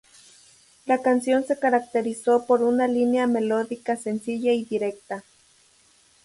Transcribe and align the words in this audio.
La 0.87 0.97
canción 1.03 1.45
se 1.45 1.59
caracterizó 1.59 2.47
por 2.47 2.63
una 2.63 2.87
línea 2.87 3.27
melódica 3.27 3.95
sencilla 3.97 4.51
y 4.51 4.65
directa. 4.65 5.23